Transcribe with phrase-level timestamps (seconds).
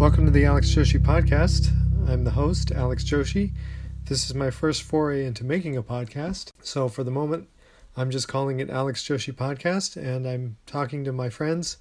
[0.00, 1.68] Welcome to the Alex Joshi podcast.
[2.08, 3.52] I'm the host, Alex Joshi.
[4.06, 6.52] This is my first foray into making a podcast.
[6.62, 7.48] So for the moment,
[7.98, 11.76] I'm just calling it Alex Joshi Podcast, and I'm talking to my friends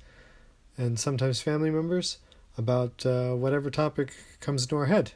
[0.77, 2.17] and sometimes family members
[2.57, 5.13] about uh, whatever topic comes into our head.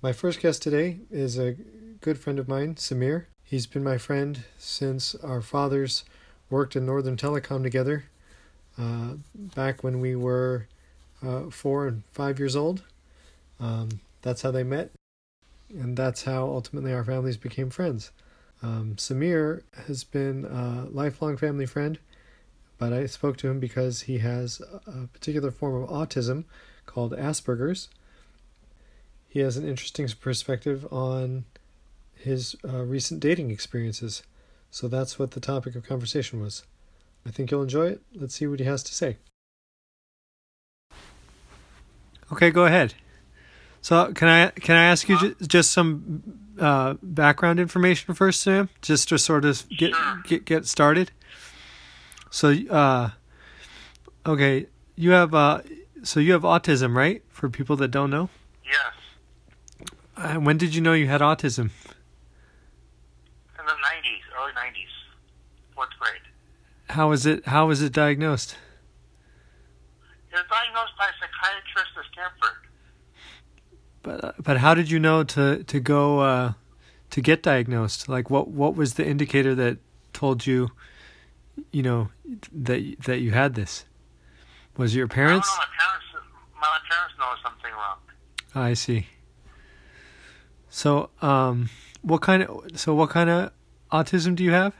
[0.00, 1.56] My first guest today is a
[2.00, 3.24] good friend of mine, Samir.
[3.42, 6.04] He's been my friend since our fathers
[6.50, 8.04] worked in Northern Telecom together
[8.78, 10.68] uh, back when we were
[11.22, 12.82] uh, four and five years old.
[13.60, 14.90] Um, that's how they met,
[15.70, 18.10] and that's how ultimately our families became friends.
[18.62, 21.98] Um, Samir has been a lifelong family friend,
[22.78, 26.44] but I spoke to him because he has a particular form of autism
[26.86, 27.88] called Asperger's.
[29.28, 31.44] He has an interesting perspective on
[32.14, 34.22] his uh, recent dating experiences.
[34.70, 36.64] So that's what the topic of conversation was.
[37.26, 38.02] I think you'll enjoy it.
[38.14, 39.16] Let's see what he has to say.
[42.32, 42.94] Okay, go ahead.
[43.80, 46.22] So can I can I ask you just, just some
[46.58, 49.92] uh, background information first, Sam, just to sort of get
[50.24, 51.12] get get started?
[52.30, 53.10] So, uh,
[54.26, 55.60] okay, you have uh,
[56.02, 57.22] so you have autism, right?
[57.28, 58.28] For people that don't know.
[58.64, 59.88] Yes.
[60.16, 61.70] Uh, when did you know you had autism?
[63.58, 66.22] In the 90s, early 90s, fourth grade.
[66.90, 67.46] How was it?
[67.46, 68.56] How was it diagnosed?
[70.30, 72.56] It was diagnosed by a psychiatrist Stanford.
[74.02, 76.52] But uh, but how did you know to to go uh,
[77.10, 78.08] to get diagnosed?
[78.08, 79.78] Like what what was the indicator that
[80.12, 80.70] told you,
[81.70, 82.08] you know,
[82.52, 83.84] that that you had this?
[84.76, 85.48] Was your parents?
[85.50, 86.06] I don't my parents,
[86.60, 87.98] my parents know something wrong.
[88.54, 89.06] I see.
[90.70, 91.68] So um,
[92.02, 93.52] what kind of so what kind of
[93.92, 94.72] autism do you have?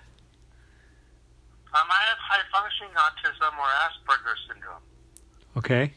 [1.74, 4.82] Um, I have high functioning autism or Asperger's syndrome.
[5.58, 5.92] Okay.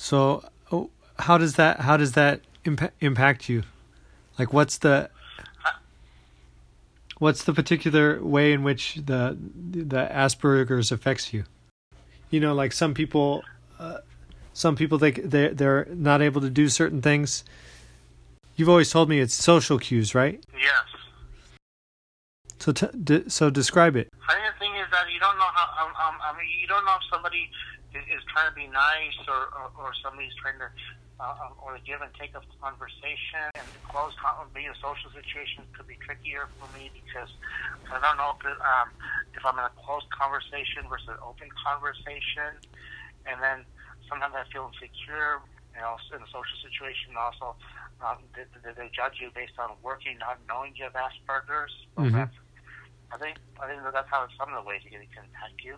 [0.00, 0.88] So, oh,
[1.18, 3.64] how does that how does that impa- impact you?
[4.38, 5.10] Like, what's the
[7.18, 11.44] what's the particular way in which the the Asperger's affects you?
[12.30, 13.44] You know, like some people,
[13.78, 13.98] uh,
[14.54, 17.44] some people they they they're not able to do certain things.
[18.56, 20.42] You've always told me it's social cues, right?
[20.54, 20.86] Yes.
[22.58, 24.08] So, t- d- so describe it.
[24.26, 26.66] I think the thing is that you don't know how, um, um, I mean, you
[26.66, 27.50] don't know if somebody
[27.94, 30.68] is, is trying to be nice or, or, or somebody's trying to,
[31.20, 33.50] uh, um, or the give and take of conversation.
[33.58, 37.30] And close, con- being a social situation could be trickier for me because
[37.90, 38.88] I don't know if, it, um,
[39.34, 42.56] if I'm in a closed conversation versus an open conversation.
[43.26, 43.66] And then
[44.08, 45.42] sometimes I feel insecure,
[45.76, 47.54] you know, in a social situation also.
[48.00, 51.74] Um, they, they judge you based on working, not knowing you have Asperger's.
[51.94, 52.16] So Mhm.
[52.16, 52.36] that's
[53.12, 55.76] I think I think that that's how some of the ways it can impact you.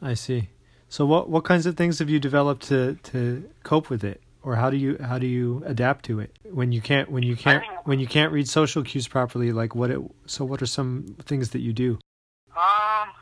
[0.00, 0.48] I see.
[0.88, 4.56] So what what kinds of things have you developed to to cope with it, or
[4.56, 7.62] how do you how do you adapt to it when you can't when you can't
[7.84, 9.52] when you can't read social cues properly?
[9.52, 11.98] Like what it so what are some things that you do?
[12.56, 13.12] Um,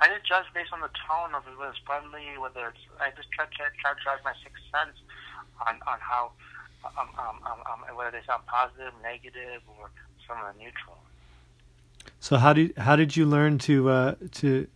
[0.00, 2.78] I didn't judge based on the tone of whether it's friendly, whether it's.
[3.00, 3.50] I just try to
[3.80, 4.96] try to judge my sixth sense
[5.66, 6.32] on on how
[6.84, 9.90] um, um, um, um, whether they sound positive, negative, or
[10.28, 10.98] somewhere neutral.
[12.20, 14.66] So how did how did you learn to uh, to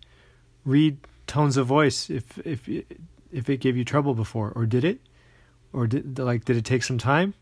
[0.64, 5.00] read tones of voice if if if it gave you trouble before, or did it,
[5.72, 7.34] or did like did it take some time?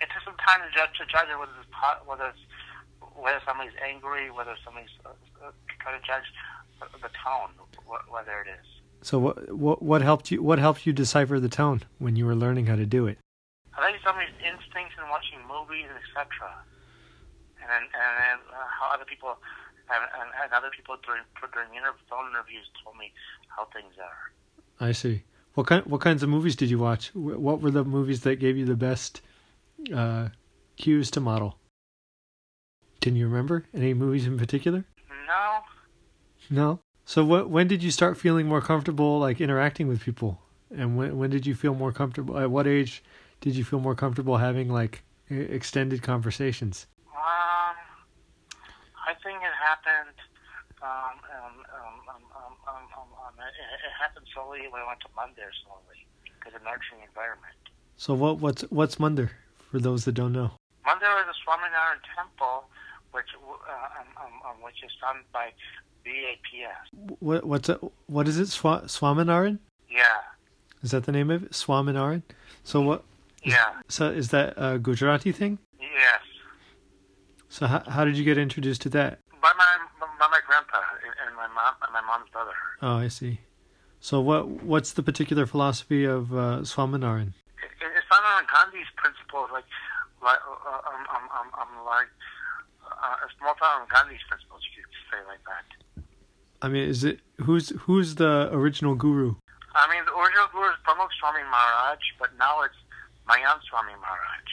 [0.00, 2.40] It took some time to judge to judge whether it's po- whether it's
[3.16, 5.10] whether somebody's angry, whether somebody's uh,
[5.44, 6.24] uh, trying to judge
[6.80, 7.50] the, the tone,
[7.86, 8.66] wh- whether it is.
[9.02, 12.34] So what what what helped you what helped you decipher the tone when you were
[12.34, 13.18] learning how to do it?
[13.76, 16.28] I think somebody's instincts in watching movies, etc.
[17.62, 19.38] And then, and then uh, how other people
[19.94, 21.22] and, and, and other people during
[21.52, 23.12] during inter- phone interviews told me
[23.48, 24.88] how things are.
[24.88, 25.22] I see.
[25.54, 27.14] What kind what kinds of movies did you watch?
[27.14, 29.20] What were the movies that gave you the best
[29.94, 30.28] uh,
[30.76, 31.58] cues to model?
[33.00, 34.84] Can you remember any movies in particular?
[35.26, 35.60] No,
[36.50, 36.80] No.
[37.04, 40.40] So what when did you start feeling more comfortable like interacting with people?
[40.74, 42.38] And when when did you feel more comfortable?
[42.38, 43.02] At what age
[43.40, 46.86] did you feel more comfortable having like extended conversations?
[49.06, 50.16] I think it happened.
[50.82, 53.54] Um, um, um, um, um, um, um, um, it,
[53.86, 57.54] it happened slowly when I went to Mandir slowly because of nurturing environment.
[57.96, 59.30] So what what's what's Mandir
[59.70, 60.50] for those that don't know?
[60.84, 62.64] Mandir is a Swaminarayan temple,
[63.12, 65.52] which uh, um, um, um, which is done by
[66.04, 66.90] BAPS.
[67.20, 67.74] What what's a,
[68.06, 68.48] what is it?
[68.48, 69.58] Swa, Swaminarayan?
[69.88, 70.02] Yeah,
[70.82, 71.52] Is that the name of it?
[71.52, 72.22] Swaminarayan?
[72.64, 73.04] So what?
[73.44, 75.58] yeah, So is that a Gujarati thing?
[75.80, 76.20] yes.
[77.52, 79.20] So how how did you get introduced to that?
[79.44, 79.70] By my
[80.00, 80.80] by my grandpa
[81.26, 82.56] and my mom and my mom's brother.
[82.80, 83.40] Oh, I see.
[84.00, 87.34] So what what's the particular philosophy of uh, Swaminarayan?
[87.60, 89.68] It's on Gandhi's principles, like
[90.22, 92.08] like uh, um, um, um, um, like
[92.88, 94.62] uh, it's more on Gandhi's principles.
[94.72, 95.66] You could say like that.
[96.62, 99.34] I mean, is it who's who's the original guru?
[99.74, 102.80] I mean, the original guru is Pramukh Swami Maharaj, but now it's
[103.28, 104.48] Mahant Swami Maharaj,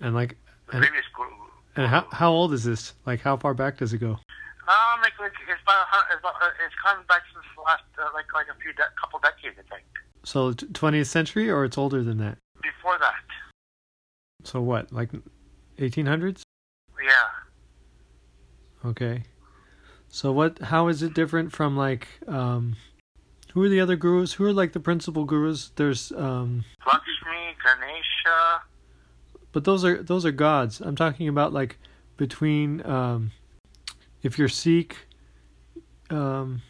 [0.00, 0.36] And like,
[0.66, 1.49] the and, previous guru.
[1.80, 2.92] And how how old is this?
[3.06, 4.10] Like, how far back does it go?
[4.10, 6.34] Um, like, like it's about, it's about
[6.64, 9.74] it's come back since the last uh, like like a few de- couple decades, I
[9.74, 9.86] think.
[10.24, 12.38] So twentieth century, or it's older than that?
[12.62, 13.14] Before that,
[14.44, 15.10] So what, like
[15.78, 16.42] eighteen hundreds?
[17.02, 18.88] yeah.
[18.90, 19.24] Okay.
[20.08, 20.58] So what?
[20.58, 22.76] How is it different from like um,
[23.54, 24.34] who are the other gurus?
[24.34, 25.70] Who are like the principal gurus?
[25.74, 28.62] There's um, Lakshmi, Ganesha.
[29.52, 30.80] But those are those are gods.
[30.80, 31.78] I'm talking about like
[32.16, 33.30] between um,
[34.22, 34.96] if you're Sikh,
[36.10, 36.62] um,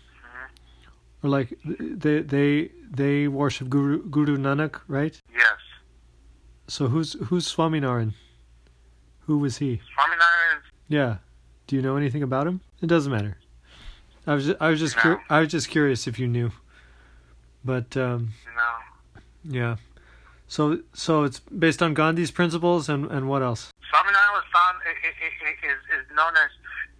[1.23, 5.19] or like they they they worship Guru Guru Nanak, right?
[5.35, 5.59] Yes.
[6.69, 8.15] So who's who's Swaminarayan?
[9.27, 9.77] Who was he?
[9.97, 10.61] Swaminarayan.
[10.89, 11.17] Yeah.
[11.67, 12.61] Do you know anything about him?
[12.83, 13.37] It doesn't matter.
[14.27, 15.03] I was I was just No.
[15.03, 16.51] cur- I was just curious if you knew.
[17.65, 19.21] But um, No.
[19.59, 19.77] yeah.
[20.51, 23.71] So so it's based on Gandhi's principles and and what else?
[23.87, 24.35] Swaminarayan
[25.63, 26.51] is is known as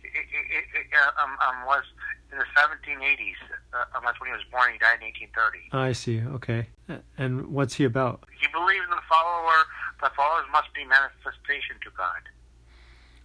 [0.07, 1.83] uh, um, um was
[2.31, 3.35] in the 1780s.
[3.75, 4.73] Uh, um, that's when he was born.
[4.73, 5.59] He died in 1830.
[5.73, 6.23] I see.
[6.37, 6.69] Okay.
[7.19, 8.23] And what's he about?
[8.41, 9.67] He believed in the follower.
[10.01, 12.23] The followers must be manifestation to God.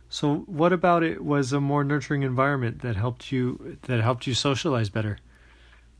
[0.10, 4.33] So what about it was a more nurturing environment that helped you that helped you
[4.33, 5.19] socialize better?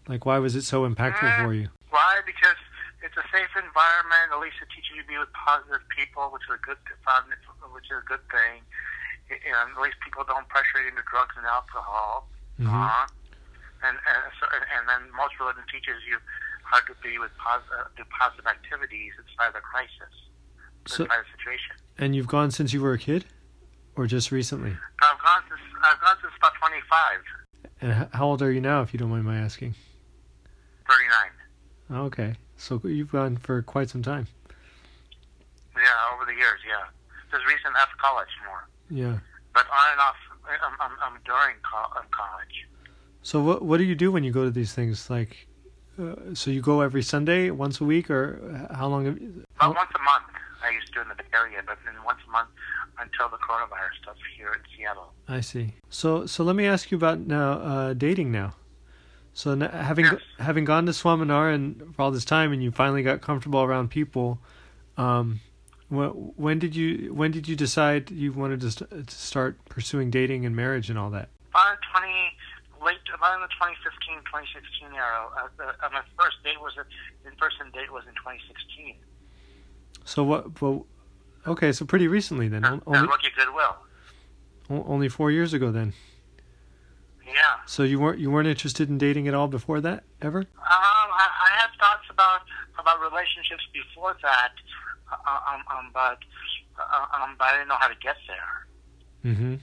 [0.08, 1.70] Like why was it so impactful for you?
[1.92, 2.22] Why?
[2.26, 2.58] Because
[3.06, 4.34] it's a safe environment.
[4.34, 6.82] At least it teaches you to be with positive people, which is a good,
[7.72, 8.66] which is a good thing.
[9.30, 12.30] And at least people don't pressure you into drugs and alcohol.
[12.60, 12.68] Mhm.
[12.70, 13.06] Uh-huh.
[13.86, 16.18] And and, so, and then most religion teaches you
[16.66, 20.14] how to be with positive, do positive activities inside the crisis,
[20.90, 21.76] So inside the situation.
[21.98, 23.26] and you've gone since you were a kid
[23.96, 24.74] or just recently?
[24.74, 27.22] I've gone since I've gone since about 25,
[27.82, 29.76] And how old are you now if you don't mind my asking?
[30.90, 32.06] 39.
[32.10, 32.36] Okay.
[32.58, 34.28] So you've gone for quite some time.
[35.76, 35.82] Yeah,
[36.16, 36.86] over the years, yeah.
[37.32, 39.18] Just recent after college more, Yeah.
[39.54, 40.16] but on and off.
[40.48, 42.68] I'm, I'm, I'm during um, college.
[43.24, 45.10] So what what do you do when you go to these things?
[45.10, 45.48] Like,
[46.00, 49.06] uh, so you go every Sunday, once a week, or how long?
[49.06, 50.26] Have you, About how, once a month,
[50.64, 52.50] I used to do in the Bay Area, but then once a month
[53.00, 55.12] until the coronavirus stuff here in Seattle.
[55.28, 55.74] I see.
[55.90, 58.54] So so let me ask you about now uh, dating now.
[59.36, 60.22] So having Yes.
[60.40, 64.40] having gone to Swaminarayan for all this time, and you finally got comfortable around people,
[64.98, 65.42] um,
[65.90, 70.10] wh- when did you when did you decide you wanted to, st- to start pursuing
[70.10, 71.28] dating and marriage and all that?
[71.50, 72.08] About 20,
[72.86, 75.28] late, about in the 2015, 2016 era.
[75.38, 78.96] Uh, the, uh, my first date was, a in-person date was in 2016.
[80.06, 80.62] So what?
[80.62, 80.86] Well,
[81.46, 83.76] okay, so pretty recently then, Uh, only Rookie Goodwill.
[84.70, 85.92] only four years ago then.
[87.26, 87.56] Yeah.
[87.66, 90.40] So you weren't you weren't interested in dating at all before that ever?
[90.40, 92.42] Um, I, I had thoughts about
[92.80, 94.52] about relationships before that,
[95.12, 96.20] uh, um, um, but
[96.80, 99.34] uh, um, but I didn't know how to get there.
[99.34, 99.56] Mm-hmm.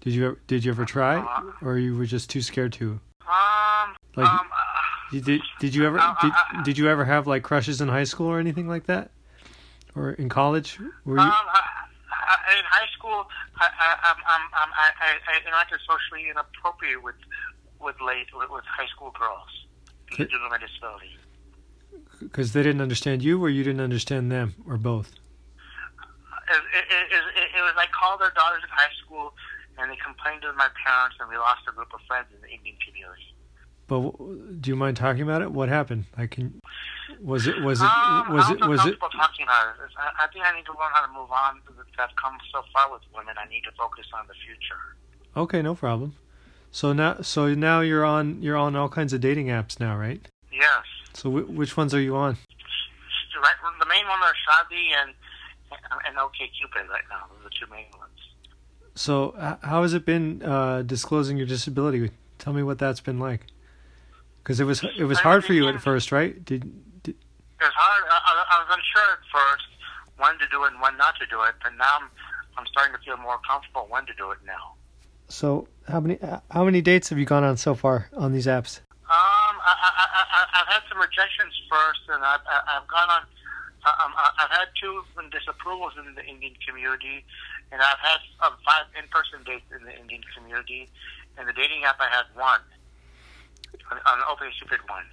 [0.00, 2.98] Did you ever, did you ever try, Uh, or you were just too scared to?
[3.28, 6.32] Um, Like, um, uh, did did you ever Uh, did,
[6.64, 9.12] did you ever have like crushes in high school or anything like that,
[9.94, 10.78] or in college?
[11.04, 11.22] Were you?
[11.22, 11.79] Um, I,
[12.30, 13.26] I, in high school,
[13.58, 17.16] I, I, I, I, I interacted socially inappropriate with
[17.80, 19.50] with late with, with high school girls
[20.16, 21.16] due to my disability.
[22.20, 25.12] Because they didn't understand you, or you didn't understand them, or both.
[25.98, 29.32] Uh, it, it, it, it, it was I called their daughters in high school,
[29.78, 32.48] and they complained to my parents, and we lost a group of friends in the
[32.48, 33.34] Indian community.
[33.86, 35.50] But w- do you mind talking about it?
[35.50, 36.04] What happened?
[36.16, 36.60] I can,
[37.22, 38.98] was it was it Um, was it was it?
[39.00, 39.90] talking about it.
[39.98, 41.60] I, I think I need to learn how to move on.
[41.98, 43.34] I've come so far with women.
[43.38, 44.80] I need to focus on the future.
[45.36, 46.14] Okay, no problem.
[46.72, 50.20] So now, so now you're on you're on all kinds of dating apps now, right?
[50.52, 50.84] Yes.
[51.14, 52.36] So w- which ones are you on?
[53.42, 55.14] Right, the main one are Shaadi and
[56.06, 57.24] and OK Cupid right now.
[57.30, 58.10] Those are the two main ones.
[58.94, 62.10] So h- how has it been uh, disclosing your disability?
[62.38, 63.46] Tell me what that's been like.
[64.42, 66.42] Because it was it was hard for you at first, right?
[66.44, 66.70] Did
[67.60, 68.02] It was hard.
[68.08, 69.68] I, I, I was unsure at first
[70.16, 72.08] when to do it and when not to do it, but now I'm
[72.58, 74.74] I'm starting to feel more comfortable when to do it now.
[75.28, 75.68] so?
[75.88, 76.18] How many
[76.50, 78.80] how many dates have you gone on so far on these apps?
[79.10, 83.10] Um, I, I, I, I- I've had some rejections first, and I've, I- I've gone
[83.10, 83.22] on.
[83.82, 85.02] Um, I've had two
[85.34, 87.24] disapprovals in the Indian community,
[87.72, 90.88] and I've had um, five in-person dates in the Indian community.
[91.38, 92.60] And the dating app, I had one,
[93.90, 95.04] an, an open stupid one.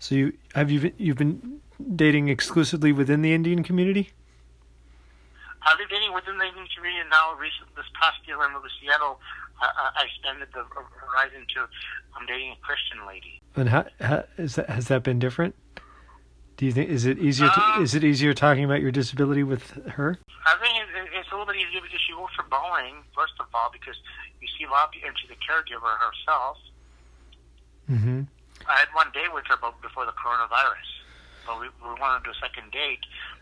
[0.00, 1.60] So you have you you've been
[1.94, 4.10] dating exclusively within the Indian community?
[5.62, 7.34] I've been dating within the Indian community and now.
[7.34, 9.18] Recent this past year when I to Seattle,
[9.60, 9.66] I,
[9.98, 10.62] I extended the
[10.94, 11.66] horizon to
[12.16, 13.40] I'm dating a Christian lady.
[13.56, 14.70] And how, how is that?
[14.70, 15.54] Has that been different?
[16.56, 17.48] Do you think is it easier?
[17.50, 20.18] To, Um, is it easier talking about your disability with her?
[20.46, 23.34] I think it, it- it's a little bit easier because she works for Boeing, first
[23.40, 23.96] of all, because
[24.40, 26.56] you see a lot of people, and she's a caregiver herself.
[27.90, 28.22] Mm-hmm.
[28.68, 30.86] I had one date with her before the coronavirus.
[31.46, 33.00] But we, we wanted to do a second date,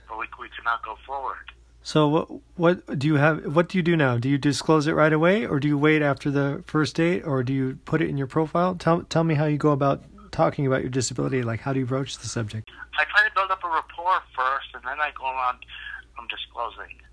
[0.09, 1.51] but we, we could not go forward.
[1.83, 3.55] So what what do you have?
[3.55, 4.17] What do you do now?
[4.17, 7.43] Do you disclose it right away, or do you wait after the first date, or
[7.43, 8.75] do you put it in your profile?
[8.75, 11.43] Tell tell me how you go about talking about your disability.
[11.43, 12.71] Like how do you broach the subject?
[12.99, 15.57] I try to build up a rapport first, and then I go on
[16.19, 17.04] um, disclosing.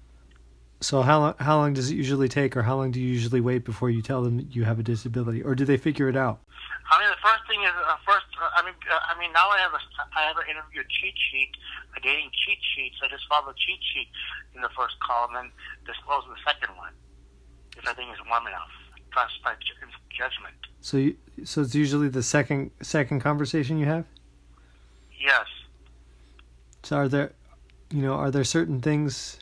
[0.81, 3.39] So how long how long does it usually take, or how long do you usually
[3.39, 6.41] wait before you tell them you have a disability, or do they figure it out?
[6.91, 8.25] I mean, the first thing is uh, first.
[8.33, 9.81] Uh, I mean, uh, I mean, now I have a
[10.17, 11.51] I have an interview cheat sheet,
[11.95, 12.93] a dating cheat sheet.
[12.99, 14.09] So I just follow the cheat sheet
[14.55, 15.51] in the first call, and
[15.85, 16.93] disclose the second one
[17.77, 18.73] if I think it's warm enough.
[19.13, 19.53] Trust my
[20.09, 20.55] judgment.
[20.81, 24.05] So you, so it's usually the second second conversation you have.
[25.19, 25.45] Yes.
[26.83, 27.33] So are there,
[27.91, 29.37] you know, are there certain things?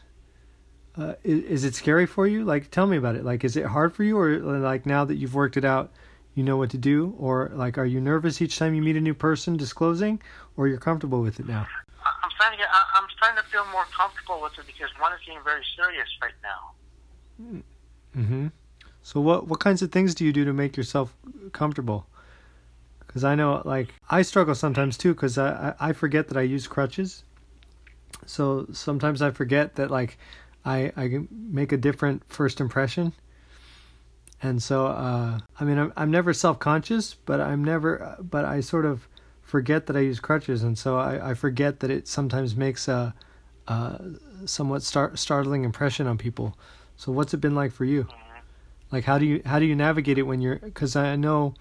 [0.99, 2.43] Uh, is, is it scary for you?
[2.43, 3.23] Like, tell me about it.
[3.23, 5.91] Like, is it hard for you, or like now that you've worked it out,
[6.35, 9.01] you know what to do, or like, are you nervous each time you meet a
[9.01, 10.21] new person disclosing,
[10.57, 11.65] or you're comfortable with it now?
[12.05, 12.65] I'm starting to
[12.95, 16.33] I'm starting to feel more comfortable with it because one is getting very serious right
[16.43, 17.61] now.
[18.17, 18.47] Mm-hmm.
[19.01, 21.15] So what what kinds of things do you do to make yourself
[21.53, 22.07] comfortable?
[22.99, 26.41] Because I know, like, I struggle sometimes too, because I, I I forget that I
[26.41, 27.23] use crutches.
[28.25, 30.17] So sometimes I forget that like
[30.65, 33.13] I I make a different first impression.
[34.41, 38.61] And so uh, I mean I'm I'm never self conscious, but I'm never but I
[38.61, 39.07] sort of
[39.41, 43.15] forget that I use crutches, and so I, I forget that it sometimes makes a,
[44.45, 46.55] somewhat star- startling impression on people.
[46.97, 48.07] So what's it been like for you?
[48.91, 51.53] Like how do you how do you navigate it when you're cuz I know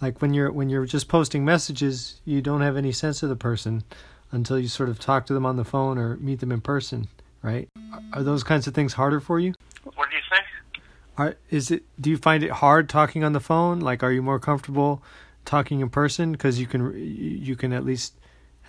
[0.00, 3.36] like when you're when you're just posting messages, you don't have any sense of the
[3.36, 3.84] person
[4.32, 7.08] until you sort of talk to them on the phone or meet them in person,
[7.42, 7.68] right?
[8.12, 9.54] Are, those kinds of things harder for you?
[9.82, 10.84] What do you think?
[11.16, 13.80] Are is it do you find it hard talking on the phone?
[13.80, 15.02] Like are you more comfortable
[15.44, 18.14] talking in person cuz you can you can at least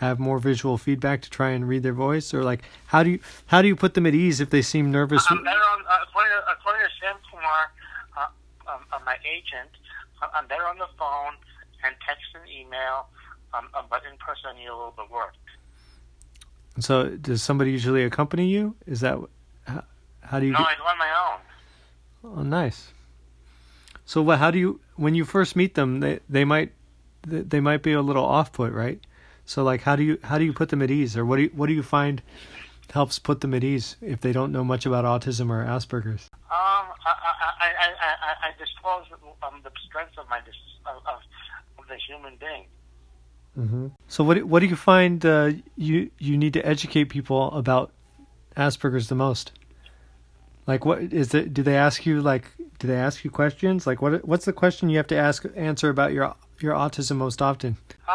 [0.01, 3.19] have more visual feedback to try and read their voice or like how do you
[3.47, 5.23] how do you put them at ease if they seem nervous?
[5.29, 7.71] I'm better on, uh, according, to, according to Sam Kumar,
[8.17, 9.69] uh, um, uh, my agent,
[10.21, 11.37] uh, I'm better on the phone
[11.83, 13.09] and text and email,
[13.53, 15.35] um, but in person I need a little bit of work.
[16.79, 18.75] So does somebody usually accompany you?
[18.85, 19.17] Is that
[19.65, 19.83] how,
[20.21, 21.39] how do you No, get, I do on my
[22.23, 22.37] own.
[22.37, 22.91] Oh, nice.
[24.05, 26.73] So what how do you when you first meet them, they they might
[27.23, 28.99] they might be a little off put, right?
[29.45, 31.43] So like how do you how do you put them at ease or what do
[31.43, 32.21] you, what do you find
[32.91, 36.29] helps put them at ease if they don't know much about autism or Asperger's?
[36.33, 39.05] Um, I, I, I, I, I, disclose
[39.43, 40.39] um, the strengths of my
[40.85, 42.65] of, of the human being.
[43.57, 43.87] Mm-hmm.
[44.07, 47.91] So what do- what do you find uh, you you need to educate people about
[48.55, 49.51] Asperger's the most?
[50.67, 51.53] Like what is it?
[51.53, 52.45] Do they ask you like?
[52.79, 53.85] Do they ask you questions?
[53.85, 57.41] Like what what's the question you have to ask answer about your your autism most
[57.41, 57.77] often?
[58.07, 58.11] Uh,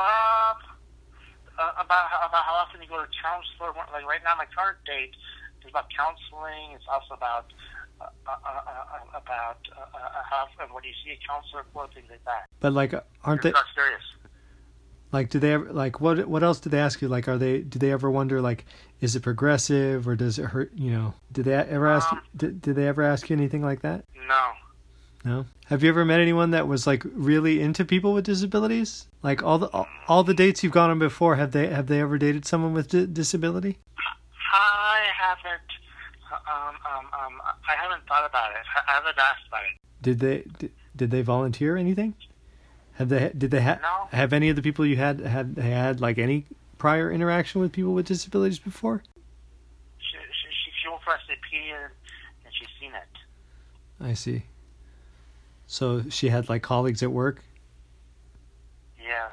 [1.59, 3.77] uh, about how, about how often you go to counselor.
[3.93, 5.13] Like right now, my current date
[5.65, 6.73] is about counseling.
[6.75, 7.53] It's also about
[8.01, 11.65] uh, uh, uh, uh, about uh, uh, how and what do you see a counselor
[11.73, 12.47] for things like that.
[12.61, 14.03] But like, aren't they not serious.
[15.13, 15.31] Like?
[15.31, 17.09] Do they ever like what what else do they ask you?
[17.09, 18.65] Like, are they do they ever wonder like,
[19.01, 20.73] is it progressive or does it hurt?
[20.75, 22.13] You know, did they ever ask?
[22.13, 24.05] Um, did, did they ever ask you anything like that?
[24.29, 24.53] No.
[25.25, 25.47] No.
[25.67, 29.09] Have you ever met anyone that was like really into people with disabilities?
[29.23, 32.01] Like all the all, all the dates you've gone on before, have they have they
[32.01, 33.79] ever dated someone with di- disability?
[34.53, 35.63] I haven't.
[36.33, 38.65] Um, um, um, I haven't thought about it.
[38.89, 39.79] I haven't asked about it.
[40.03, 42.15] Did they did, did they volunteer anything?
[42.99, 44.09] Have they did they ha- No.
[44.17, 46.47] have any of the people you had had had like any
[46.79, 49.03] prior interaction with people with disabilities before?
[49.99, 51.93] She she she, she worked for SAP and,
[52.45, 54.05] and she's seen it.
[54.05, 54.45] I see.
[55.67, 57.43] So she had like colleagues at work,
[59.03, 59.29] Yeah.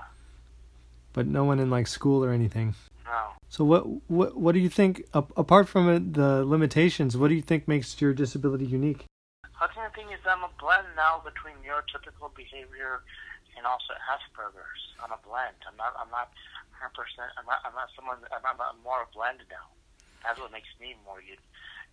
[1.14, 2.76] but no one in like school or anything.
[3.06, 3.28] No.
[3.50, 7.16] So what what what do you think apart from uh, the limitations?
[7.16, 9.06] What do you think makes your disability unique?
[9.62, 13.02] I think the thing is I'm a blend now between neurotypical behavior
[13.58, 14.84] and also Asperger's.
[15.02, 15.58] I'm a blend.
[15.68, 15.94] I'm not.
[16.00, 16.32] I'm not
[16.80, 16.94] 100.
[16.96, 17.60] percent I'm not.
[17.66, 18.18] I'm not someone.
[18.32, 19.68] I'm, I'm, I'm more a blend now.
[20.24, 21.20] That's what makes me more.
[21.20, 21.48] un-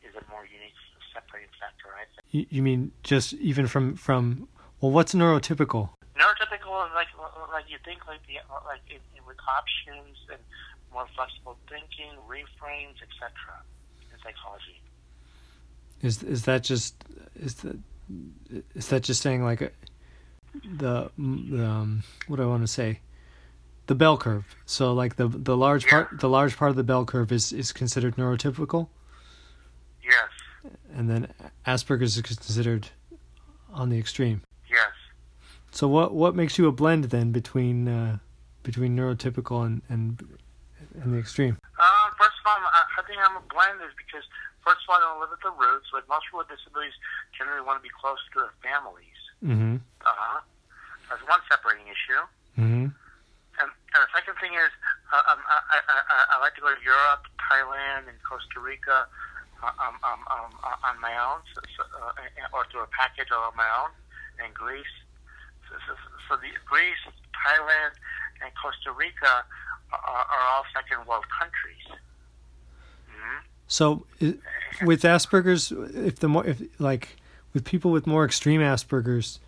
[0.07, 0.77] Is a more unique
[1.13, 1.91] separating factor.
[1.93, 2.23] I think.
[2.31, 4.49] You, you mean just even from from
[4.81, 5.91] well, what's neurotypical?
[6.17, 7.09] Neurotypical is like
[7.53, 10.41] like you think like the like in, in, with options and
[10.93, 13.31] more flexible thinking, reframes, etc.
[14.13, 14.81] in psychology.
[16.03, 16.95] Is is that just
[17.37, 17.79] is that
[18.75, 19.71] is that just saying like a,
[20.55, 23.01] the the um, what do I want to say?
[23.87, 24.57] The bell curve.
[24.67, 25.91] So like the the large yeah.
[25.91, 28.89] part the large part of the bell curve is is considered neurotypical.
[30.03, 30.73] Yes.
[30.95, 31.33] And then
[31.67, 32.89] Asperger's is considered
[33.73, 34.43] on the extreme.
[34.69, 34.93] Yes.
[35.71, 38.19] So what what makes you a blend then between uh,
[38.63, 40.23] between neurotypical and and
[40.95, 41.59] and the extreme?
[41.79, 44.25] Uh, first of all, I, I think I'm a blend is because
[44.65, 45.87] first of all, I don't live at the roots.
[45.93, 46.95] Like most people with disabilities
[47.37, 49.21] generally want to be close to their families.
[49.43, 49.77] Mm-hmm.
[50.05, 50.41] Uh huh.
[51.09, 52.23] That's one separating issue.
[52.59, 52.87] Mm-hmm.
[53.61, 54.73] And, and the second thing is,
[55.13, 59.11] uh, um, I, I, I, I like to go to Europe, Thailand, and Costa Rica
[59.63, 63.29] uh, um, um, um, uh, on my own, so, so, uh, or through a package
[63.29, 63.91] on my own,
[64.43, 64.97] and Greece.
[65.69, 65.93] So, so,
[66.29, 67.03] so the Greece,
[67.37, 67.93] Thailand,
[68.41, 69.45] and Costa Rica
[69.93, 71.85] are, are all second world countries.
[73.11, 73.45] Mm-hmm.
[73.69, 74.07] So,
[74.87, 77.17] with Asperger's, if the more, if like
[77.53, 79.41] with people with more extreme Asperger's,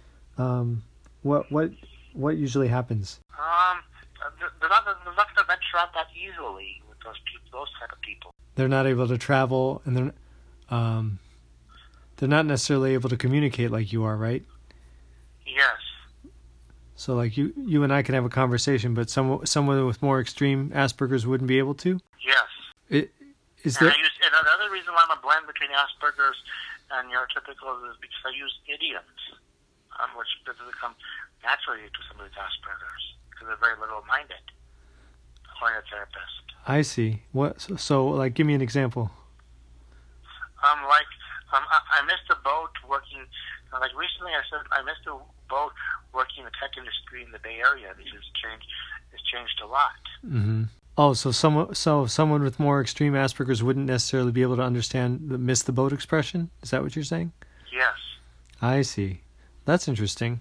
[0.43, 0.83] um,
[1.23, 1.71] what what
[2.15, 3.21] what usually happens?
[3.39, 3.79] Um,
[4.61, 7.93] they're not, they're not going to venture out that easily with those people, those type
[7.93, 8.31] of people.
[8.55, 10.13] They're not able to travel, and they're
[10.71, 11.19] um,
[12.17, 14.45] they're not necessarily able to communicate like you are, right?
[15.47, 15.79] Yes.
[16.97, 20.21] So, like you, you and I can have a conversation, but someone someone with more
[20.21, 21.99] extreme Asperger's wouldn't be able to.
[22.25, 22.47] Yes.
[22.89, 23.11] It,
[23.65, 23.95] is and there?
[23.95, 26.37] I use, and another reason why I'm a blend between Asperger's
[26.93, 29.41] and neurotypicals is because I use idioms,
[30.19, 30.95] which doesn't come
[31.43, 34.43] naturally to somebody with Asperger's because they're very literal minded,
[35.47, 36.03] according to.
[36.67, 37.23] I see.
[37.33, 37.61] What?
[37.61, 39.11] So, so, like, give me an example.
[40.63, 41.11] Um, like,
[41.53, 43.27] um, I, I missed a boat working.
[43.73, 45.19] Uh, like recently, I said I missed a
[45.49, 45.73] boat
[46.15, 48.67] working in the tech industry in the Bay Area because it's changed.
[49.13, 50.03] It's changed a lot.
[50.25, 50.63] Mm-hmm.
[50.97, 55.31] Oh, so someone, so someone with more extreme Asperger's wouldn't necessarily be able to understand
[55.31, 56.51] the "miss the boat" expression.
[56.63, 57.33] Is that what you're saying?
[57.73, 57.97] Yes.
[58.61, 59.23] I see.
[59.65, 60.41] That's interesting.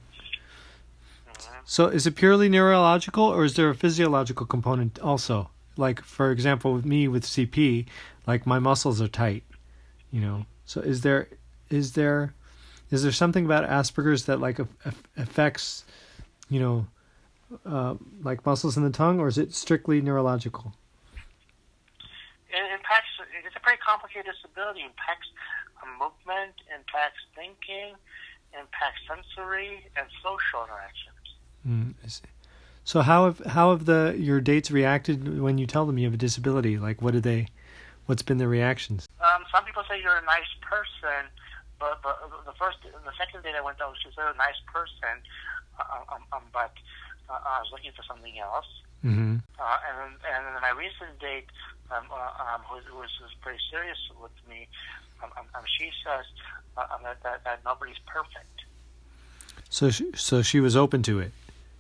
[1.64, 5.50] So, is it purely neurological, or is there a physiological component also?
[5.78, 7.86] Like, for example, with me with CP,
[8.28, 9.44] like my muscles are tight.
[10.12, 10.46] You know.
[10.66, 11.30] So, is there,
[11.70, 12.34] is there,
[12.90, 14.60] is there something about Asperger's that like
[15.16, 15.86] affects,
[16.50, 16.88] you know,
[17.66, 20.74] uh, like muscles in the tongue, or is it strictly neurological?
[22.50, 23.08] It impacts.
[23.46, 24.82] It's a very complicated disability.
[24.82, 25.28] It impacts
[26.02, 27.94] movement, impacts thinking,
[28.60, 31.18] impacts sensory and social interactions.
[31.68, 31.94] Mm,
[32.84, 36.14] so how have how have the your dates reacted when you tell them you have
[36.14, 36.78] a disability?
[36.78, 37.48] Like, what do they?
[38.08, 39.08] What's been their reactions?
[39.22, 41.30] Um, some people say you're a nice person,
[41.80, 45.22] but, but the first, the second date I went out, she said a nice person,
[45.80, 46.74] uh, um, um, but
[47.30, 48.68] uh, I was looking for something else.
[49.06, 49.38] Mm-hmm.
[49.58, 51.50] Uh, and and then my recent date,
[51.90, 54.68] um, uh, um, who, who was, was pretty serious with me,
[55.24, 56.26] um, um, she says
[56.78, 58.66] uh, uh, that, that, that nobody's perfect.
[59.70, 61.32] So she, so she was open to it.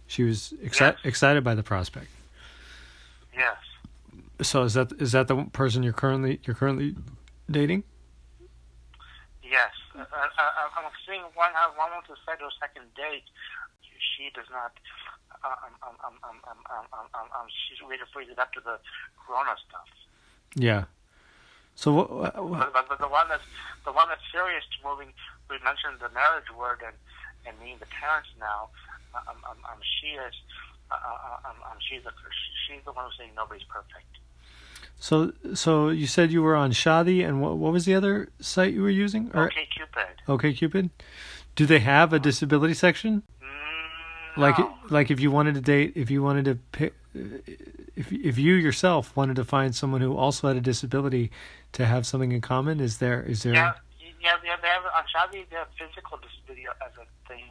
[0.07, 0.97] She was exci- yes.
[1.03, 2.07] excited by the prospect.
[3.35, 3.57] Yes.
[4.41, 6.95] So is that is that the person you're currently you're currently
[7.49, 7.83] dating?
[9.43, 13.23] Yes, uh, uh I, am seeing one one month to set second date.
[14.17, 14.73] She does not.
[15.43, 18.77] Um, um, um, um, um, um, um, um, she's really freezing up to the
[19.25, 19.87] Corona stuff.
[20.55, 20.85] Yeah.
[21.75, 22.11] So what?
[22.11, 23.43] what but, but, the one that's
[23.85, 25.13] the one that's serious to moving.
[25.49, 26.95] We mentioned the marriage word and
[27.45, 28.69] and meeting the parents now.
[29.15, 30.33] Um, um, um, she is.
[30.91, 32.11] Uh, um, um, she's the
[32.67, 34.11] she's the one who's saying nobody's perfect.
[34.99, 38.73] So so you said you were on Shaadi, and what what was the other site
[38.73, 39.31] you were using?
[39.33, 40.21] Or, okay Cupid.
[40.29, 40.89] Okay Cupid.
[41.55, 43.23] Do they have a disability section?
[44.37, 44.73] Like no.
[44.89, 46.93] like if you wanted to date if you wanted to pick
[47.95, 51.31] if if you yourself wanted to find someone who also had a disability
[51.73, 53.73] to have something in common is there is there yeah
[54.21, 57.43] yeah they have, they have on Shaadi they have physical disability as a thing.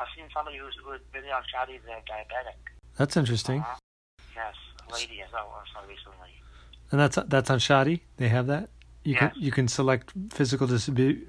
[0.00, 2.58] I've seen somebody who's who's been on Shaadi they're diabetic.
[2.96, 3.60] That's interesting.
[3.60, 3.76] Uh-huh.
[4.34, 4.54] yes
[4.88, 6.32] a lady as well saw recently.
[6.90, 8.70] And that's that's on Shaadi they have that?
[9.02, 9.20] You yes.
[9.20, 11.22] can you can select physical disability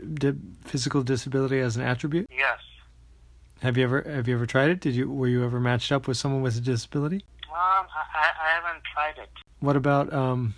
[0.64, 2.28] physical disability as an attribute?
[2.30, 2.60] Yes
[3.62, 4.80] have you ever have you ever tried it?
[4.80, 7.26] Did you were you ever matched up with someone with a disability?
[7.50, 9.30] Um, I, I haven't tried it.
[9.60, 10.56] What about um?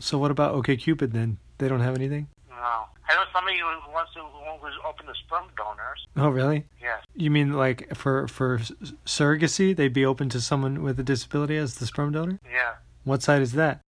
[0.00, 1.38] So what about OK Cupid then?
[1.58, 2.28] They don't have anything.
[2.50, 4.20] No, I know somebody who wants to
[4.60, 6.06] who's open to sperm donors.
[6.16, 6.66] Oh really?
[6.80, 7.02] Yes.
[7.14, 8.58] You mean like for for
[9.06, 12.38] surrogacy, they'd be open to someone with a disability as the sperm donor?
[12.44, 12.74] Yeah.
[13.04, 13.80] What site is that?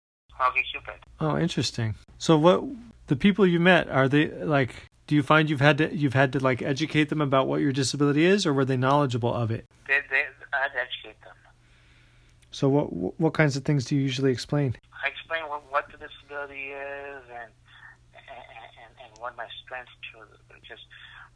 [0.41, 0.99] OkCupid.
[1.21, 1.95] Oh, interesting.
[2.19, 2.65] So what
[3.07, 4.75] the people you met are they like
[5.07, 7.73] do you find you've had to you've had to like educate them about what your
[7.73, 9.67] disability is, or were they knowledgeable of it?
[9.87, 11.35] They, they, I had to educate them.
[12.51, 14.77] So what what kinds of things do you usually explain?
[15.05, 17.51] I explain what, what the disability is and
[18.15, 20.25] and, and, what my strengths to
[20.67, 20.83] just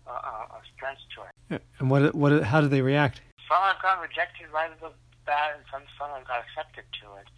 [0.06, 1.62] uh, uh, strengths to it.
[1.78, 3.20] And what what how do they react?
[3.48, 4.92] Some have gotten rejected right off the
[5.26, 7.28] bat, and some some have got accepted to it,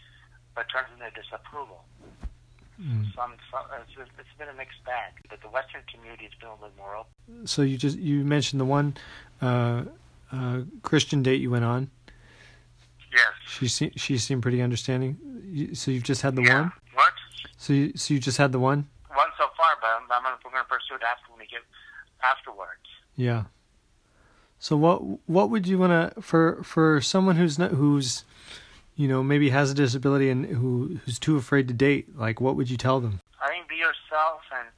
[0.54, 1.82] but turns into disapproval.
[2.80, 3.14] Mm.
[3.14, 5.12] Some, some it's, it's been a mixed bag.
[5.28, 7.46] But the Western community has been a little more open.
[7.46, 8.96] So you just you mentioned the one
[9.42, 9.84] uh,
[10.32, 11.90] uh, Christian date you went on.
[13.12, 13.32] Yes.
[13.46, 15.18] She se- she seemed pretty understanding.
[15.44, 16.60] You, so you've just had the yeah.
[16.60, 16.72] one.
[16.94, 17.12] What?
[17.58, 18.88] So you so you just had the one.
[19.12, 21.60] One so far, but I'm, I'm gonna, going to pursue it after when we get
[22.22, 22.86] afterwards.
[23.16, 23.44] Yeah.
[24.58, 28.24] So what what would you want to for for someone who's not who's
[29.00, 32.54] you know maybe has a disability and who who's too afraid to date like what
[32.54, 33.18] would you tell them?
[33.42, 34.68] I think be yourself and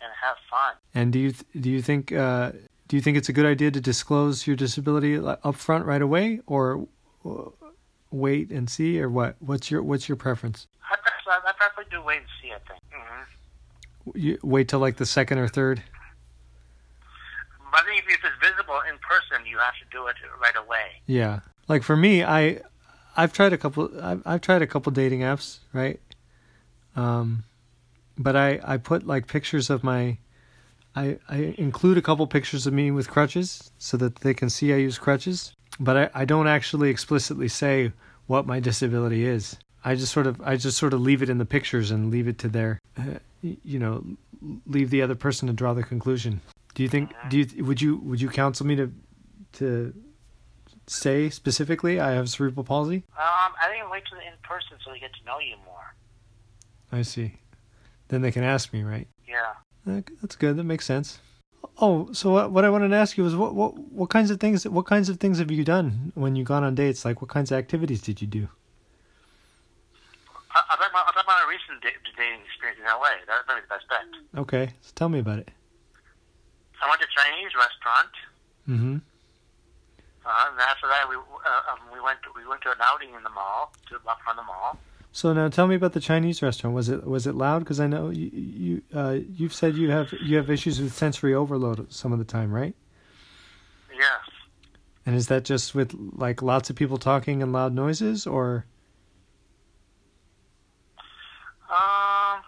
[0.00, 0.74] and have fun.
[0.94, 2.52] And do you th- do you think uh,
[2.86, 6.40] do you think it's a good idea to disclose your disability up front right away
[6.46, 6.86] or
[7.24, 7.50] uh,
[8.12, 9.34] wait and see or what?
[9.40, 10.68] What's your what's your preference?
[10.88, 12.52] I prefer, I prefer do wait and see.
[12.52, 12.80] I think.
[12.94, 14.18] Mm-hmm.
[14.18, 15.82] You wait till like the second or third.
[17.72, 21.02] But I think if it's visible in person, you have to do it right away.
[21.06, 22.60] Yeah, like for me, I
[23.16, 23.90] I've tried a couple.
[24.02, 26.00] I've, I've tried a couple dating apps, right?
[26.96, 27.44] Um,
[28.18, 30.18] but I I put like pictures of my.
[30.96, 34.72] I I include a couple pictures of me with crutches so that they can see
[34.72, 35.52] I use crutches.
[35.80, 37.92] But I I don't actually explicitly say
[38.26, 39.56] what my disability is.
[39.84, 42.26] I just sort of I just sort of leave it in the pictures and leave
[42.26, 44.04] it to their, uh, you know,
[44.66, 46.40] leave the other person to draw the conclusion.
[46.74, 47.12] Do you think?
[47.28, 48.92] Do you would you would you counsel me to
[49.54, 49.94] to
[50.86, 53.04] say specifically I have cerebral palsy?
[53.16, 55.94] Um, I think wait till in person so they get to know you more.
[56.92, 57.34] I see.
[58.08, 59.08] Then they can ask me, right?
[59.26, 60.02] Yeah.
[60.20, 60.56] That's good.
[60.56, 61.20] That makes sense.
[61.78, 64.38] Oh, so what, what I wanted to ask you was what what what kinds of
[64.38, 67.04] things what kinds of things have you done when you've gone on dates?
[67.04, 68.48] Like what kinds of activities did you do?
[70.54, 73.18] I'll talk about, I'll talk about my recent dating experience in LA.
[73.26, 74.40] That's probably the best bet.
[74.40, 75.50] Okay, so tell me about it.
[76.80, 78.14] I went to a Chinese restaurant.
[78.68, 78.96] Mm-hmm.
[80.26, 83.10] Uh, and after that, we uh, um, we went to, we went to an outing
[83.14, 84.78] in the mall, to from the mall.
[85.12, 86.74] So now tell me about the Chinese restaurant.
[86.74, 87.60] Was it was it loud?
[87.60, 91.34] Because I know you you uh, you've said you have you have issues with sensory
[91.34, 92.74] overload some of the time, right?
[93.92, 94.20] Yes.
[95.06, 98.64] And is that just with like lots of people talking and loud noises, or?
[101.70, 102.42] Um,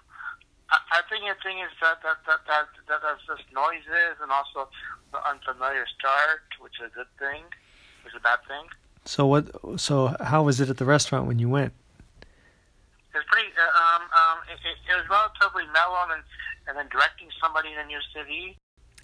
[0.71, 4.69] I, think the thing is that that that that, that that's just noises and also
[5.13, 7.45] the unfamiliar start, which is a good thing,
[8.07, 8.67] is a bad thing.
[9.05, 9.81] So what?
[9.81, 11.73] So how was it at the restaurant when you went?
[12.21, 13.49] It was pretty.
[13.57, 16.23] Uh, um, um, it, it, it was relatively mellow, and
[16.69, 18.57] and then directing somebody in a new city.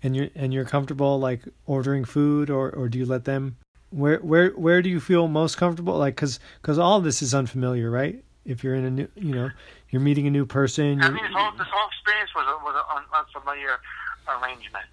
[0.02, 3.56] And you're and you're comfortable like ordering food, or or do you let them?
[3.90, 5.96] Where where where do you feel most comfortable?
[5.96, 8.24] Like, cause cause all this is unfamiliar, right?
[8.44, 9.50] If you're in a new, you know,
[9.90, 11.00] you're meeting a new person.
[11.00, 13.78] I mean, this whole, this whole experience was a, was an unfamiliar
[14.26, 14.90] arrangement.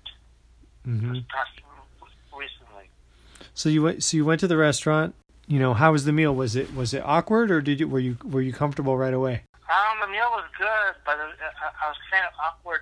[0.86, 1.14] Mm-hmm.
[1.34, 1.50] Past
[2.40, 2.90] recently.
[3.54, 4.04] So you went.
[4.04, 5.16] So you went to the restaurant.
[5.48, 6.34] You know, how was the meal?
[6.34, 9.44] Was it was it awkward, or did you were you were you comfortable right away?
[9.70, 12.82] Um, the meal was good, but it, I, I was kind of awkward.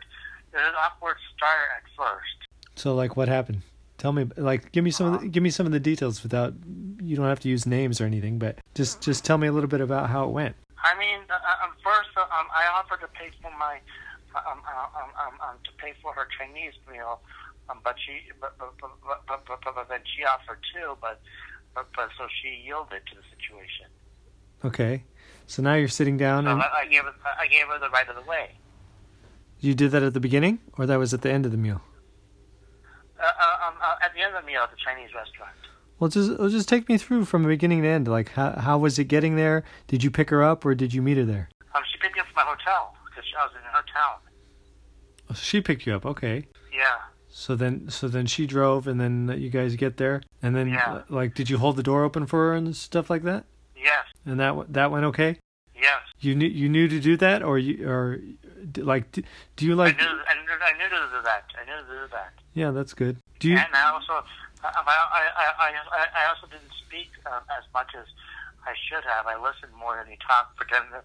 [0.53, 2.49] It was an awkward start at first.
[2.75, 3.61] So like, what happened?
[3.97, 6.53] Tell me, like, give me some of the, give me some of the details without.
[7.01, 9.69] You don't have to use names or anything, but just just tell me a little
[9.69, 10.55] bit about how it went.
[10.83, 13.79] I mean, uh, um, first, uh, um, I offered to pay for my
[14.35, 17.19] um, um, um, um, to pay for her Chinese meal,
[17.69, 21.19] um, but she but but, but, but, but, then she offered too, but,
[21.75, 23.87] but but so she yielded to the situation.
[24.63, 25.03] Okay,
[25.45, 27.89] so now you're sitting down So and I, I gave her I gave her the
[27.89, 28.57] right of the way.
[29.59, 31.81] you did that at the beginning, or that was at the end of the meal.
[33.19, 35.55] Uh, uh, um, uh, at the end of the meal at the Chinese restaurant.
[35.99, 38.07] Well, just well, just take me through from the beginning to end.
[38.07, 39.63] Like, how how was it getting there?
[39.87, 41.49] Did you pick her up, or did you meet her there?
[41.73, 44.19] Um, she picked me up from my hotel because I was in her town.
[45.29, 46.05] Oh, she picked you up.
[46.05, 46.45] Okay.
[46.71, 46.97] Yeah.
[47.39, 51.03] So then, so then she drove, and then you guys get there, and then Yeah.
[51.07, 53.45] like, did you hold the door open for her and stuff like that?
[53.75, 54.05] Yes.
[54.25, 55.37] And that that went okay.
[55.75, 56.01] Yes.
[56.19, 58.17] You knew you knew to do that, or you or
[58.75, 59.21] like do,
[59.55, 60.01] do you like?
[60.01, 60.09] I knew.
[60.09, 60.57] I knew.
[60.65, 61.45] I knew to do that.
[61.53, 62.33] I knew to do that.
[62.55, 63.17] Yeah, that's good.
[63.37, 63.57] Do you?
[63.57, 64.13] And I also,
[64.63, 68.07] I, I, I, I, also didn't speak um, as much as
[68.65, 69.27] I should have.
[69.27, 71.01] I listened more than he talked, pretending to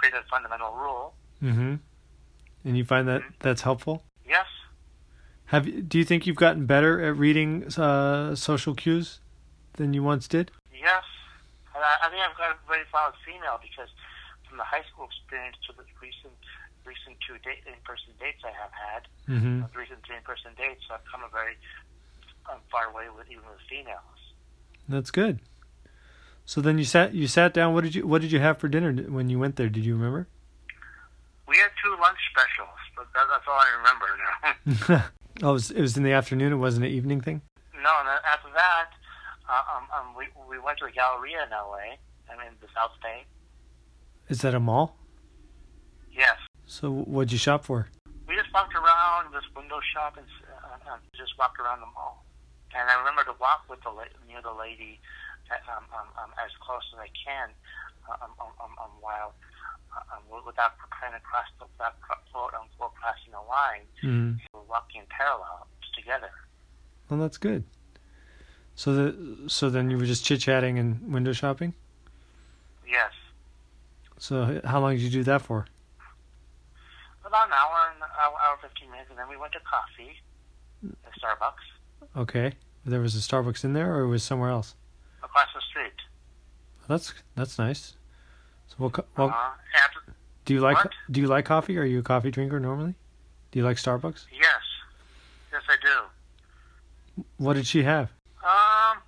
[0.00, 1.12] create a fundamental rule.
[1.42, 1.74] Mm-hmm.
[2.64, 3.34] And you find that Mhm.
[3.40, 4.04] that's helpful.
[4.26, 4.46] Yes.
[5.54, 9.20] Have do you think you've gotten better at reading uh, social cues
[9.74, 10.50] than you once did?
[10.74, 11.06] Yes.
[11.74, 13.86] And I, I think I've got a very solid female because
[14.48, 16.34] from the high school experience to the recent
[16.82, 19.60] recent two date, in-person dates I have had, Mm-hmm.
[19.72, 21.54] the recent two in-person dates, I've come a very
[22.50, 24.18] um, far away with even with females.
[24.88, 25.38] That's good.
[26.44, 27.74] So then you sat you sat down.
[27.74, 29.68] What did you What did you have for dinner when you went there?
[29.68, 30.26] Did you remember?
[31.46, 34.08] We had two lunch specials, but that, that's all I remember
[34.90, 35.04] now.
[35.42, 36.52] oh, it was, it was in the afternoon.
[36.52, 37.42] It wasn't an evening thing.
[37.74, 38.90] no, and then after that,
[39.48, 41.98] uh, um, um, we we went to a Galleria in L.A.
[42.32, 43.26] I mean, the South State.
[44.28, 44.96] Is that a mall?
[46.10, 46.36] Yes.
[46.66, 47.88] So what'd you shop for?
[48.26, 52.24] We just walked around this window shop and uh, um, just walked around the mall.
[52.74, 54.98] And I remember to walk with the la- near the lady
[55.68, 57.50] um, um, um, as close as I can
[58.08, 59.34] um, um, um, um, while
[59.94, 63.86] uh, um, without trying to cross the without quote unquote crossing the line.
[64.02, 64.40] Mm.
[64.52, 66.30] We're walking in parallel together.
[67.08, 67.64] Well, that's good.
[68.74, 71.74] So the so then you were just chit chatting and window shopping.
[72.88, 73.12] Yes.
[74.18, 75.66] So how long did you do that for?
[77.24, 80.20] About an hour and hour, hour fifteen minutes, and then we went to coffee
[80.84, 81.74] at Starbucks
[82.16, 82.52] Okay.
[82.84, 84.74] There was a Starbucks in there, or it was somewhere else.
[85.24, 85.92] Across the street.
[86.88, 87.96] That's that's nice.
[88.68, 88.92] So what?
[88.92, 90.92] co- Well, uh, and do you like what?
[91.10, 91.78] do you like coffee?
[91.78, 92.94] Are you a coffee drinker normally?
[93.50, 94.26] Do you like Starbucks?
[94.32, 94.62] yes,
[95.52, 97.22] yes, I do.
[97.38, 98.10] What did she have?
[98.42, 98.98] Um,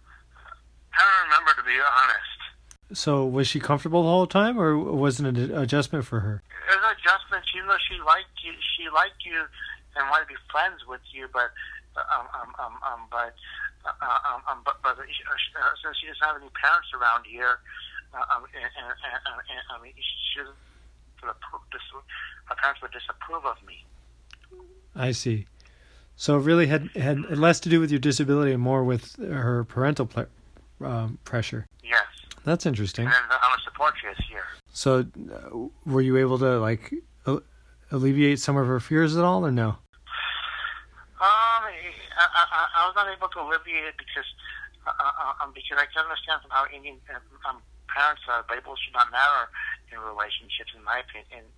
[0.95, 3.01] I don't remember to be honest.
[3.01, 6.43] So was she comfortable the whole time, or was it an adjustment for her?
[6.69, 9.43] There's adjustments, even though she liked you, she liked you
[9.97, 11.51] and wanted to be friends with you, but
[11.97, 13.35] um, um, um, um but
[14.01, 17.59] um, um, but but uh, uh, since she doesn't have any parents around here,
[18.15, 20.57] uh, um, and, and, and, and, I mean, she doesn't.
[21.23, 23.85] Her parents would disapprove of me.
[24.95, 25.47] I see.
[26.15, 29.65] So it really had had less to do with your disability and more with her
[29.65, 30.27] parental ple-
[30.85, 31.67] um, pressure.
[31.83, 32.07] Yes,
[32.45, 33.07] That's interesting.
[33.07, 34.45] and how much support she has here.
[34.73, 36.95] So uh, were you able to like
[37.91, 39.77] alleviate some of her fears at all, or no?
[42.37, 44.29] I, I, was not able to alleviate it because,
[44.85, 48.77] uh, uh, um, because I can understand from how Indian uh, um, parents are, labels
[48.85, 49.49] should not matter
[49.89, 51.49] in relationships, in my opinion.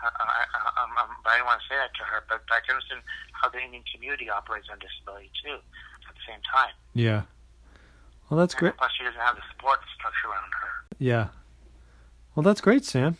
[0.00, 2.40] Uh, I, I, um, um, but I didn't want to say that to her, but
[2.48, 3.04] I can understand
[3.36, 5.60] how the Indian community operates on disability too.
[6.08, 7.28] At the same time, Yeah.
[8.28, 8.76] Well, that's great.
[8.76, 10.72] Plus she doesn't have the support structure around her.
[10.98, 11.28] Yeah.
[12.34, 13.18] Well, that's great, Sam.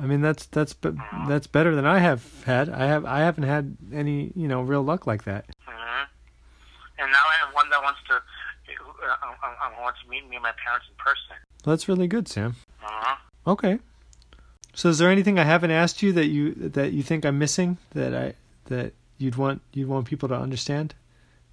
[0.00, 0.96] I mean, that's that's be-
[1.28, 2.68] that's better than I have had.
[2.68, 5.46] I have I haven't had any you know real luck like that.
[6.98, 10.28] And now I have one that wants to, uh, um, um, um, wants to meet
[10.28, 11.36] me and my parents in person.
[11.64, 12.56] That's really good, Sam.
[12.82, 13.16] Uh-huh.
[13.46, 13.78] Okay.
[14.74, 17.78] So, is there anything I haven't asked you that you that you think I'm missing
[17.94, 18.34] that I
[18.66, 20.94] that you'd want you'd want people to understand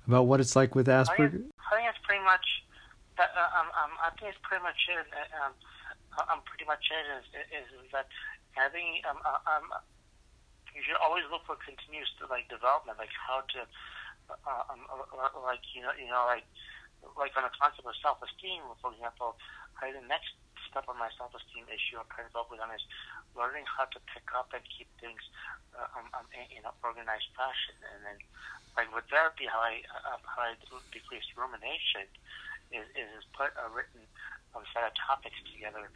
[0.08, 1.32] about what it's like with I Asperger?
[1.32, 2.46] think, I think it's pretty much.
[3.18, 5.06] That, uh, um, um, I think it's pretty much it.
[5.14, 5.54] Uh, um,
[6.18, 7.26] uh, um, pretty much it is,
[7.56, 8.08] is, is that
[8.52, 9.72] having um, uh, um,
[10.76, 13.68] you should always look for continuous like development, like how to, uh,
[14.48, 16.46] um, uh, uh, like you know, you know, like
[17.18, 19.36] like on the concept of self-esteem, for example,
[19.82, 20.34] I the next
[20.70, 22.86] step on my self-esteem issue I'm trying to focus on is
[23.36, 25.20] learning how to pick up and keep things
[25.76, 28.18] uh, um, um, in, in an organized fashion, and then
[28.78, 30.56] like with therapy, how I uh, how I
[30.94, 32.08] decrease rumination
[32.72, 34.06] is, is put a written
[34.56, 35.92] um, set of topics together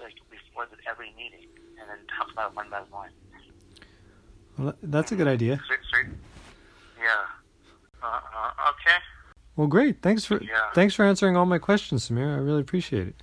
[0.00, 1.48] like before the, every meeting,
[1.80, 3.12] and then talk about it one by one.
[4.58, 5.60] Well, that's a good idea.
[5.68, 5.98] So, so,
[6.96, 7.28] yeah.
[8.06, 8.96] Uh, okay.
[9.56, 10.02] Well, great.
[10.02, 10.70] Thanks for Yeah.
[10.74, 12.34] thanks for answering all my questions, Samir.
[12.34, 13.22] I really appreciate it.